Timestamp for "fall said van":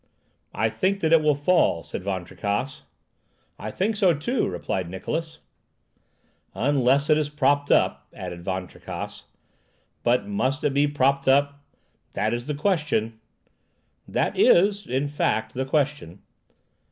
1.35-2.25